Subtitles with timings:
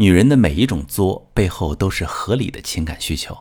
[0.00, 3.36] 女人的每一种作背后都是合理的情感需求。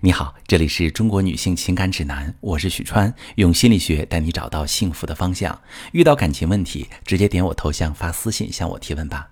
[0.00, 5.62] 你好，这里是中国女性情感指南，我是许川，用心理学带你找到幸福的方向。
[5.92, 9.30] 遇到感情问题，直接点我头像发私信向我提问吧。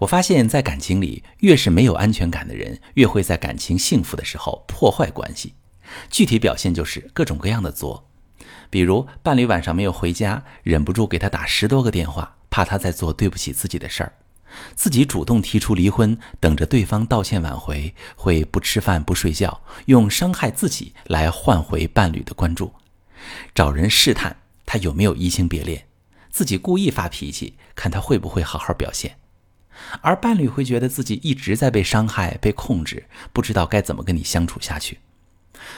[0.00, 5.54] 我发现，在感情里，越是没有安全感的人，越会在感情幸福的时候破坏关系。
[6.10, 8.08] 具体表现就是各种各样的作，
[8.68, 14.12] 比如伴侣晚上没有回家，忍不住给他打十多个电话，怕他在做对不起自己的事儿。
[14.74, 22.72] 自己主动提出离婚，等着对方道歉挽回，会不吃饭不睡觉，用伤害自己来换回伴侣的关注，
[23.54, 25.86] 找人试探他有没有移情别恋，
[26.30, 29.16] 自己故意发脾气，看他会不会好好表现，
[30.00, 34.98] 而伴侣会觉得自己一直在被伤害、被控制，不知道该怎么跟你相处下去。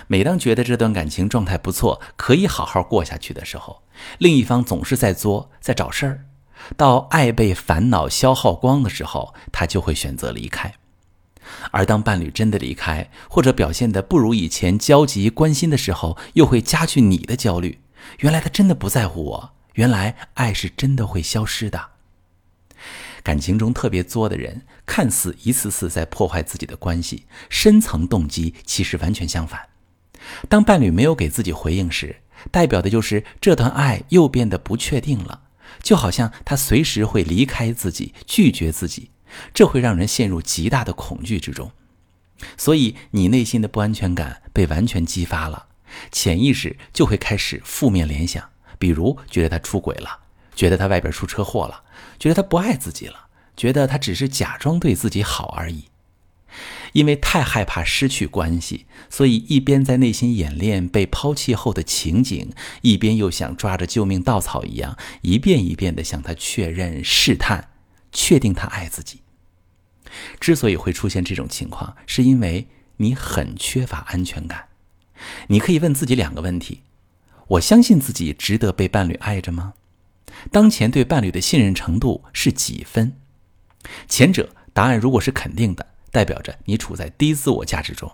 [0.06, 3.82] 每当觉得这段感情状态不错，可以好好过下去的时候，
[4.18, 6.24] 另一方总是在作，在找事儿。
[6.76, 10.74] 到爱被烦恼消耗光的时候，他就会选择离开。
[11.70, 17.80] 而当伴侣真的离开，或者表现的不如以前焦急关心的时候，又会加剧你的焦虑。
[18.20, 21.90] 原来他真的不在乎我，原来爱是真的会消失的。
[23.22, 29.68] 感情中特别作的人，看似一次次在破坏自己的关系，深层动机其实完全相反。
[30.48, 32.16] 当伴侣没有给自己回应时，
[32.50, 35.43] 代表的就是这段爱又变得不确定了。
[35.82, 39.10] 就好像他随时会离开自己，拒绝自己，
[39.52, 41.70] 这会让人陷入极大的恐惧之中。
[42.56, 45.66] 所以，你内心的不安全感被完全激发了，
[46.10, 50.20] 潜意识就会开始负面联想，比如觉得他出轨了，
[50.54, 51.82] 觉得他外边出车祸了，
[52.18, 55.84] 觉得他不爱自己了，觉得他只是假装对自己好而已。
[56.94, 67.70] 因为太害怕失去关系，所以一边在内心演练被抛弃后的情景，一边又想抓着救命稻草一样，一遍一遍地向他确认、试探、
[68.12, 69.22] 确定他爱自己。
[70.38, 74.68] 之所以会出现这种情况，是因为你很缺乏安全感。
[75.48, 76.82] 你可以问自己两个问题：
[77.48, 79.74] 我相信自己值得被伴侣爱着吗？
[80.52, 83.16] 当前对伴侣的信任程度是几分？
[84.08, 85.93] 前者答案如果是肯定的。
[86.14, 88.12] 代表着你处在低自我价值中，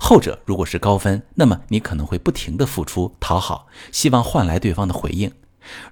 [0.00, 5.30] 后者如果是高分，那么你可能会不停的付出讨好，希望换来对方的回应；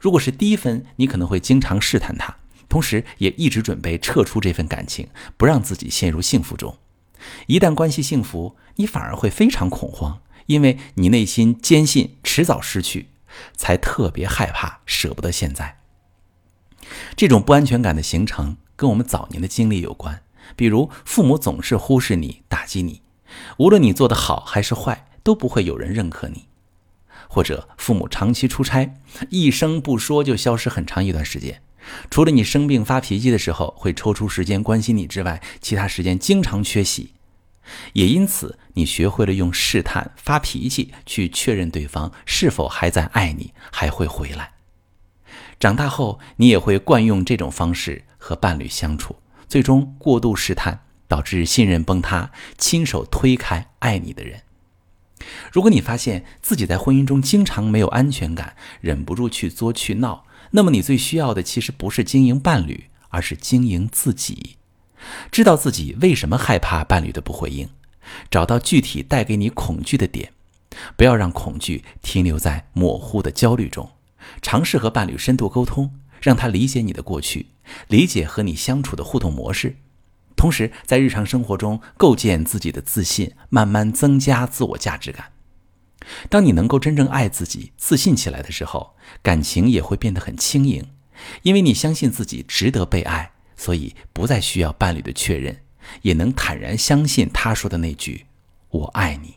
[0.00, 2.38] 如果是低分，你可能会经常试探他，
[2.69, 5.06] 同时也一直准备撤出这份感情，
[5.37, 6.76] 不让自己陷入幸福中。
[7.47, 13.10] 一旦关系幸福，你反而会非常恐慌，因为你内心坚信迟早失去，
[13.56, 15.78] 才特别害怕，舍不得现在。
[17.15, 20.23] 这种不安全感的形成，跟我们早年的经历有关。
[20.56, 23.03] 比如，父母总是忽视你、打击你，
[23.59, 26.47] 无论你做得好还是坏，都不会有人认可你；
[27.28, 28.94] 或者父母长期出差，
[29.31, 31.62] 一声不说就消失很长一段时间，
[32.10, 37.12] 除了你生病发脾气的时候会抽出时间关心你之外，其他时间经常缺席。
[37.94, 44.53] 也因此，你学会了用试探、发脾气去确认对方是否还在爱你，还会回来。
[45.59, 49.16] 长大后，你也会惯用这种方式和伴侣相处。
[49.54, 54.41] 最终过度试探，导致信任崩塌，亲手推开爱你的人。
[55.53, 64.56] 如果你发现自己在婚姻中经常没有安全感，忍不住去作去闹，那么你最需要的其实不是经营伴侣，而是经营自己。
[65.31, 67.69] 知道自己为什么害怕伴侣的不回应，
[68.28, 70.32] 找到具体带给你恐惧的点，
[70.97, 73.88] 不要让恐惧停留在模糊的焦虑中，
[74.42, 75.94] 尝试和伴侣深度沟通。
[76.20, 77.47] 让他理解你的过去，
[77.88, 79.76] 理解和你相处的互动模式，
[80.36, 85.32] 同时在日常生活中构建自己的自信，慢慢增加自我价值感。
[86.28, 90.84] 当你能够真正爱自己、自信起来的时候，感情也会变得很轻盈，
[91.42, 95.62] 因为你相信自己值得被爱，所以不再需要伴侣的确认，
[96.03, 98.26] 也能坦然相信他说的那句
[98.69, 99.36] “我爱你”。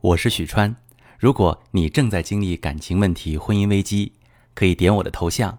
[0.00, 0.76] 我是许川，
[1.18, 4.12] 如果你正在经历感情问题、婚姻危机，
[4.54, 5.58] 可以点我的头像。